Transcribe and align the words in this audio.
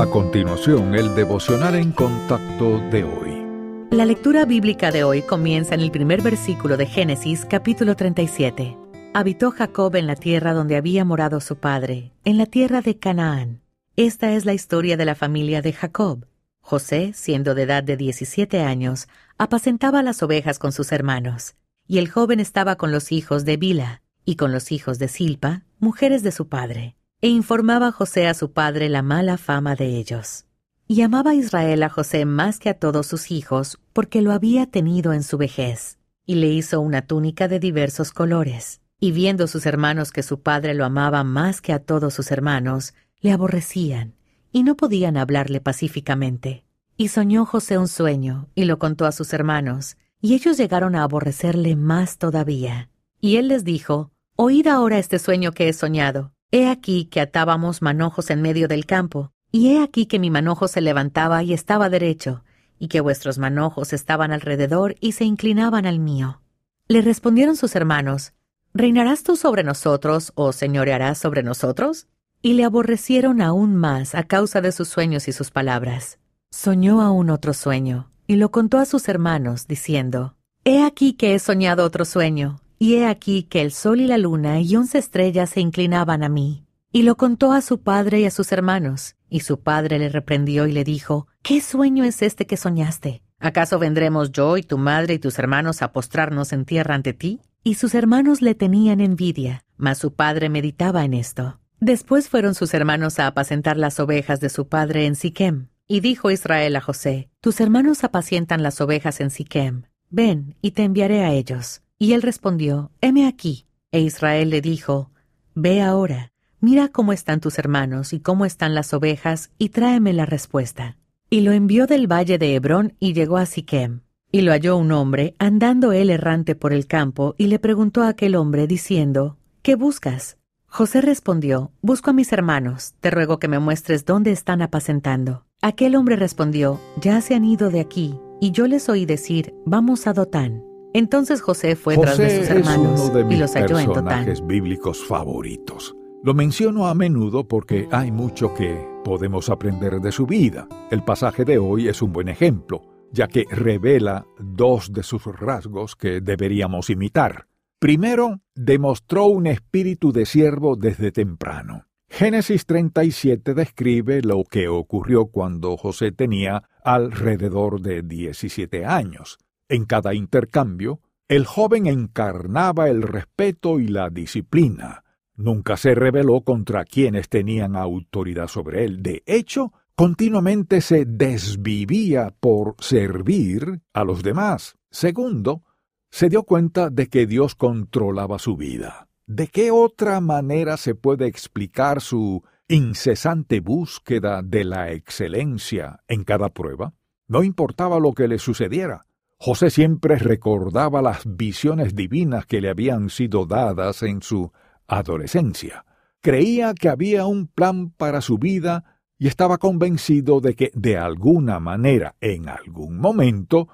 A 0.00 0.06
continuación, 0.06 0.94
el 0.94 1.14
devocional 1.14 1.74
en 1.74 1.92
contacto 1.92 2.78
de 2.90 3.04
hoy. 3.04 3.86
La 3.90 4.06
lectura 4.06 4.46
bíblica 4.46 4.90
de 4.90 5.04
hoy 5.04 5.20
comienza 5.20 5.74
en 5.74 5.80
el 5.80 5.90
primer 5.90 6.22
versículo 6.22 6.78
de 6.78 6.86
Génesis 6.86 7.44
capítulo 7.44 7.94
37. 7.96 8.78
Habitó 9.12 9.50
Jacob 9.50 9.94
en 9.96 10.06
la 10.06 10.14
tierra 10.16 10.54
donde 10.54 10.76
había 10.76 11.04
morado 11.04 11.42
su 11.42 11.56
padre, 11.56 12.14
en 12.24 12.38
la 12.38 12.46
tierra 12.46 12.80
de 12.80 12.96
Canaán. 12.96 13.60
Esta 13.94 14.32
es 14.32 14.46
la 14.46 14.54
historia 14.54 14.96
de 14.96 15.04
la 15.04 15.14
familia 15.14 15.60
de 15.60 15.74
Jacob. 15.74 16.24
José, 16.62 17.12
siendo 17.12 17.54
de 17.54 17.64
edad 17.64 17.82
de 17.82 17.98
17 17.98 18.62
años, 18.62 19.06
apacentaba 19.36 20.02
las 20.02 20.22
ovejas 20.22 20.58
con 20.58 20.72
sus 20.72 20.92
hermanos, 20.92 21.56
y 21.86 21.98
el 21.98 22.08
joven 22.08 22.40
estaba 22.40 22.76
con 22.76 22.90
los 22.90 23.12
hijos 23.12 23.44
de 23.44 23.58
Bila 23.58 24.00
y 24.24 24.36
con 24.36 24.50
los 24.50 24.72
hijos 24.72 24.98
de 24.98 25.08
Silpa, 25.08 25.64
mujeres 25.78 26.22
de 26.22 26.32
su 26.32 26.48
padre 26.48 26.96
e 27.22 27.28
informaba 27.28 27.92
José 27.92 28.26
a 28.26 28.34
su 28.34 28.52
padre 28.52 28.88
la 28.88 29.02
mala 29.02 29.36
fama 29.36 29.76
de 29.76 29.96
ellos. 29.98 30.46
Y 30.88 31.02
amaba 31.02 31.34
Israel 31.34 31.82
a 31.82 31.90
José 31.90 32.24
más 32.24 32.58
que 32.58 32.70
a 32.70 32.74
todos 32.74 33.06
sus 33.06 33.30
hijos, 33.30 33.78
porque 33.92 34.22
lo 34.22 34.32
había 34.32 34.66
tenido 34.66 35.12
en 35.12 35.22
su 35.22 35.36
vejez, 35.36 35.98
y 36.24 36.36
le 36.36 36.48
hizo 36.48 36.80
una 36.80 37.02
túnica 37.02 37.46
de 37.46 37.60
diversos 37.60 38.10
colores. 38.12 38.80
Y 38.98 39.12
viendo 39.12 39.46
sus 39.46 39.66
hermanos 39.66 40.12
que 40.12 40.22
su 40.22 40.40
padre 40.40 40.74
lo 40.74 40.84
amaba 40.84 41.22
más 41.22 41.60
que 41.60 41.72
a 41.72 41.78
todos 41.78 42.14
sus 42.14 42.30
hermanos, 42.30 42.94
le 43.20 43.32
aborrecían, 43.32 44.14
y 44.50 44.62
no 44.62 44.76
podían 44.76 45.16
hablarle 45.16 45.60
pacíficamente. 45.60 46.64
Y 46.96 47.08
soñó 47.08 47.46
José 47.46 47.78
un 47.78 47.88
sueño, 47.88 48.48
y 48.54 48.64
lo 48.64 48.78
contó 48.78 49.06
a 49.06 49.12
sus 49.12 49.32
hermanos, 49.32 49.96
y 50.20 50.34
ellos 50.34 50.56
llegaron 50.56 50.96
a 50.96 51.02
aborrecerle 51.02 51.76
más 51.76 52.18
todavía. 52.18 52.90
Y 53.20 53.36
él 53.36 53.48
les 53.48 53.64
dijo, 53.64 54.10
Oíd 54.36 54.66
ahora 54.66 54.98
este 54.98 55.18
sueño 55.18 55.52
que 55.52 55.68
he 55.68 55.72
soñado. 55.72 56.32
He 56.52 56.68
aquí 56.68 57.04
que 57.04 57.20
atábamos 57.20 57.80
manojos 57.80 58.30
en 58.30 58.42
medio 58.42 58.66
del 58.66 58.84
campo, 58.84 59.32
y 59.52 59.72
he 59.72 59.82
aquí 59.82 60.06
que 60.06 60.18
mi 60.18 60.30
manojo 60.30 60.66
se 60.66 60.80
levantaba 60.80 61.42
y 61.42 61.52
estaba 61.52 61.88
derecho, 61.88 62.42
y 62.78 62.88
que 62.88 63.00
vuestros 63.00 63.38
manojos 63.38 63.92
estaban 63.92 64.32
alrededor 64.32 64.96
y 65.00 65.12
se 65.12 65.24
inclinaban 65.24 65.86
al 65.86 66.00
mío. 66.00 66.40
Le 66.88 67.02
respondieron 67.02 67.56
sus 67.56 67.76
hermanos, 67.76 68.32
¿Reinarás 68.72 69.22
tú 69.22 69.36
sobre 69.36 69.64
nosotros 69.64 70.32
o 70.34 70.52
señorearás 70.52 71.18
sobre 71.18 71.42
nosotros? 71.42 72.06
Y 72.42 72.54
le 72.54 72.64
aborrecieron 72.64 73.42
aún 73.42 73.76
más 73.76 74.14
a 74.14 74.24
causa 74.24 74.60
de 74.60 74.72
sus 74.72 74.88
sueños 74.88 75.28
y 75.28 75.32
sus 75.32 75.50
palabras. 75.50 76.18
Soñó 76.50 77.00
aún 77.00 77.30
otro 77.30 77.52
sueño, 77.52 78.10
y 78.26 78.36
lo 78.36 78.50
contó 78.50 78.78
a 78.78 78.86
sus 78.86 79.08
hermanos, 79.08 79.66
diciendo, 79.66 80.36
He 80.64 80.82
aquí 80.82 81.14
que 81.14 81.34
he 81.34 81.38
soñado 81.38 81.84
otro 81.84 82.04
sueño, 82.04 82.60
y 82.82 82.94
he 82.94 83.06
aquí 83.06 83.42
que 83.42 83.60
el 83.60 83.72
sol 83.72 84.00
y 84.00 84.06
la 84.06 84.16
luna 84.16 84.58
y 84.58 84.74
once 84.74 84.96
estrellas 84.96 85.50
se 85.50 85.60
inclinaban 85.60 86.24
a 86.24 86.30
mí. 86.30 86.64
Y 86.90 87.02
lo 87.02 87.14
contó 87.16 87.52
a 87.52 87.60
su 87.60 87.82
padre 87.82 88.20
y 88.20 88.24
a 88.24 88.30
sus 88.30 88.52
hermanos. 88.52 89.16
Y 89.28 89.40
su 89.40 89.60
padre 89.60 89.98
le 89.98 90.08
reprendió 90.08 90.66
y 90.66 90.72
le 90.72 90.82
dijo, 90.82 91.28
¿Qué 91.42 91.60
sueño 91.60 92.04
es 92.04 92.22
este 92.22 92.46
que 92.46 92.56
soñaste? 92.56 93.22
¿Acaso 93.38 93.78
vendremos 93.78 94.32
yo 94.32 94.56
y 94.56 94.62
tu 94.62 94.78
madre 94.78 95.14
y 95.14 95.18
tus 95.18 95.38
hermanos 95.38 95.82
a 95.82 95.92
postrarnos 95.92 96.54
en 96.54 96.64
tierra 96.64 96.94
ante 96.94 97.12
ti? 97.12 97.42
Y 97.62 97.74
sus 97.74 97.94
hermanos 97.94 98.40
le 98.40 98.54
tenían 98.54 99.02
envidia, 99.02 99.62
mas 99.76 99.98
su 99.98 100.14
padre 100.14 100.48
meditaba 100.48 101.04
en 101.04 101.12
esto. 101.12 101.60
Después 101.80 102.30
fueron 102.30 102.54
sus 102.54 102.72
hermanos 102.72 103.18
a 103.18 103.26
apacentar 103.26 103.76
las 103.76 104.00
ovejas 104.00 104.40
de 104.40 104.48
su 104.48 104.68
padre 104.68 105.04
en 105.04 105.16
Siquem. 105.16 105.68
Y 105.86 106.00
dijo 106.00 106.30
Israel 106.30 106.76
a 106.76 106.80
José, 106.80 107.28
Tus 107.42 107.60
hermanos 107.60 108.04
apacientan 108.04 108.62
las 108.62 108.80
ovejas 108.80 109.20
en 109.20 109.28
Siquem. 109.28 109.82
Ven, 110.08 110.56
y 110.62 110.70
te 110.70 110.82
enviaré 110.82 111.24
a 111.24 111.32
ellos. 111.32 111.82
Y 112.02 112.14
él 112.14 112.22
respondió, 112.22 112.90
Heme 113.02 113.28
aquí. 113.28 113.66
E 113.92 114.00
Israel 114.00 114.48
le 114.48 114.62
dijo, 114.62 115.10
Ve 115.54 115.82
ahora, 115.82 116.32
mira 116.58 116.88
cómo 116.88 117.12
están 117.12 117.40
tus 117.40 117.58
hermanos 117.58 118.14
y 118.14 118.20
cómo 118.20 118.46
están 118.46 118.74
las 118.74 118.94
ovejas, 118.94 119.50
y 119.58 119.68
tráeme 119.68 120.14
la 120.14 120.24
respuesta. 120.24 120.96
Y 121.28 121.42
lo 121.42 121.52
envió 121.52 121.86
del 121.86 122.10
valle 122.10 122.38
de 122.38 122.54
Hebrón 122.54 122.94
y 123.00 123.12
llegó 123.12 123.36
a 123.36 123.44
Siquem. 123.44 124.00
Y 124.32 124.40
lo 124.40 124.52
halló 124.52 124.78
un 124.78 124.92
hombre, 124.92 125.34
andando 125.38 125.92
él 125.92 126.08
errante 126.08 126.54
por 126.54 126.72
el 126.72 126.86
campo, 126.86 127.34
y 127.36 127.48
le 127.48 127.58
preguntó 127.58 128.02
a 128.02 128.08
aquel 128.08 128.34
hombre, 128.34 128.66
diciendo, 128.66 129.36
¿Qué 129.60 129.74
buscas? 129.74 130.38
José 130.68 131.02
respondió, 131.02 131.70
Busco 131.82 132.10
a 132.10 132.14
mis 132.14 132.32
hermanos, 132.32 132.94
te 133.00 133.10
ruego 133.10 133.38
que 133.38 133.48
me 133.48 133.58
muestres 133.58 134.06
dónde 134.06 134.30
están 134.30 134.62
apacentando. 134.62 135.44
Aquel 135.60 135.96
hombre 135.96 136.16
respondió, 136.16 136.80
Ya 136.98 137.20
se 137.20 137.34
han 137.34 137.44
ido 137.44 137.68
de 137.68 137.80
aquí, 137.80 138.18
y 138.40 138.52
yo 138.52 138.66
les 138.66 138.88
oí 138.88 139.04
decir, 139.04 139.52
Vamos 139.66 140.06
a 140.06 140.14
Dotán. 140.14 140.69
Entonces 140.92 141.40
José 141.40 141.76
fue 141.76 141.96
tras 141.96 142.18
de 142.18 142.40
sus 142.40 142.50
hermanos 142.50 143.00
es 143.00 143.06
uno 143.08 143.14
de 143.14 143.24
mis 143.24 143.36
y 143.36 143.40
los 143.40 143.54
halló 143.54 143.78
en 143.78 143.86
personajes 143.86 144.46
bíblicos 144.46 145.04
favoritos. 145.04 145.94
Lo 146.22 146.34
menciono 146.34 146.86
a 146.86 146.94
menudo 146.94 147.46
porque 147.46 147.88
hay 147.92 148.10
mucho 148.10 148.52
que 148.54 148.86
podemos 149.04 149.48
aprender 149.48 150.00
de 150.00 150.12
su 150.12 150.26
vida. 150.26 150.68
El 150.90 151.02
pasaje 151.02 151.44
de 151.44 151.58
hoy 151.58 151.88
es 151.88 152.02
un 152.02 152.12
buen 152.12 152.28
ejemplo, 152.28 152.82
ya 153.12 153.28
que 153.28 153.44
revela 153.50 154.26
dos 154.38 154.92
de 154.92 155.02
sus 155.02 155.24
rasgos 155.24 155.96
que 155.96 156.20
deberíamos 156.20 156.90
imitar. 156.90 157.46
Primero, 157.78 158.40
demostró 158.54 159.26
un 159.26 159.46
espíritu 159.46 160.12
de 160.12 160.26
siervo 160.26 160.76
desde 160.76 161.12
temprano. 161.12 161.86
Génesis 162.10 162.66
37 162.66 163.54
describe 163.54 164.20
lo 164.20 164.44
que 164.44 164.68
ocurrió 164.68 165.26
cuando 165.26 165.76
José 165.76 166.12
tenía 166.12 166.64
alrededor 166.84 167.80
de 167.80 168.02
17 168.02 168.84
años. 168.84 169.38
En 169.70 169.84
cada 169.84 170.14
intercambio, 170.14 171.00
el 171.28 171.46
joven 171.46 171.86
encarnaba 171.86 172.88
el 172.88 173.02
respeto 173.02 173.78
y 173.78 173.86
la 173.86 174.10
disciplina. 174.10 175.04
Nunca 175.36 175.76
se 175.76 175.94
rebeló 175.94 176.40
contra 176.40 176.84
quienes 176.84 177.28
tenían 177.28 177.76
autoridad 177.76 178.48
sobre 178.48 178.84
él. 178.84 179.00
De 179.00 179.22
hecho, 179.26 179.72
continuamente 179.94 180.80
se 180.80 181.04
desvivía 181.04 182.34
por 182.40 182.74
servir 182.80 183.80
a 183.92 184.02
los 184.02 184.24
demás. 184.24 184.74
Segundo, 184.90 185.62
se 186.10 186.28
dio 186.28 186.42
cuenta 186.42 186.90
de 186.90 187.06
que 187.06 187.28
Dios 187.28 187.54
controlaba 187.54 188.40
su 188.40 188.56
vida. 188.56 189.06
¿De 189.28 189.46
qué 189.46 189.70
otra 189.70 190.20
manera 190.20 190.76
se 190.76 190.96
puede 190.96 191.28
explicar 191.28 192.00
su 192.00 192.42
incesante 192.66 193.60
búsqueda 193.60 194.42
de 194.42 194.64
la 194.64 194.90
excelencia 194.90 196.02
en 196.08 196.24
cada 196.24 196.48
prueba? 196.48 196.92
No 197.28 197.44
importaba 197.44 198.00
lo 198.00 198.14
que 198.14 198.26
le 198.26 198.40
sucediera, 198.40 199.06
José 199.42 199.70
siempre 199.70 200.16
recordaba 200.16 201.00
las 201.00 201.22
visiones 201.24 201.94
divinas 201.94 202.44
que 202.44 202.60
le 202.60 202.68
habían 202.68 203.08
sido 203.08 203.46
dadas 203.46 204.02
en 204.02 204.20
su 204.20 204.52
adolescencia. 204.86 205.86
Creía 206.20 206.74
que 206.74 206.90
había 206.90 207.24
un 207.24 207.46
plan 207.46 207.88
para 207.88 208.20
su 208.20 208.36
vida 208.36 209.00
y 209.18 209.28
estaba 209.28 209.56
convencido 209.56 210.42
de 210.42 210.54
que 210.54 210.70
de 210.74 210.98
alguna 210.98 211.58
manera, 211.58 212.16
en 212.20 212.50
algún 212.50 212.98
momento, 212.98 213.68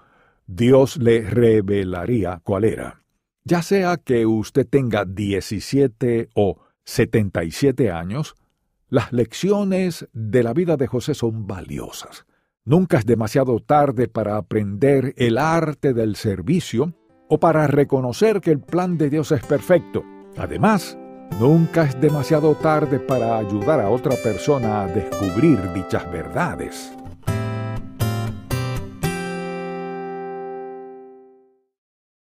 Dios 0.46 0.98
le 0.98 1.22
revelaría 1.22 2.40
cuál 2.44 2.62
era. 2.62 3.02
Ya 3.42 3.60
sea 3.62 3.96
que 3.96 4.24
usted 4.24 4.68
tenga 4.68 5.04
17 5.04 6.28
o 6.34 6.60
77 6.84 7.90
años, 7.90 8.36
las 8.88 9.12
lecciones 9.12 10.06
de 10.12 10.44
la 10.44 10.52
vida 10.52 10.76
de 10.76 10.86
José 10.86 11.14
son 11.14 11.48
valiosas. 11.48 12.24
Nunca 12.68 12.98
es 12.98 13.06
demasiado 13.06 13.60
tarde 13.60 14.08
para 14.08 14.36
aprender 14.36 15.14
el 15.18 15.38
arte 15.38 15.94
del 15.94 16.16
servicio 16.16 16.94
o 17.28 17.38
para 17.38 17.68
reconocer 17.68 18.40
que 18.40 18.50
el 18.50 18.58
plan 18.58 18.98
de 18.98 19.08
Dios 19.08 19.30
es 19.30 19.46
perfecto. 19.46 20.02
Además, 20.36 20.98
nunca 21.38 21.84
es 21.84 22.00
demasiado 22.00 22.56
tarde 22.56 22.98
para 22.98 23.38
ayudar 23.38 23.80
a 23.80 23.88
otra 23.88 24.16
persona 24.16 24.82
a 24.82 24.86
descubrir 24.88 25.60
dichas 25.74 26.10
verdades. 26.10 26.92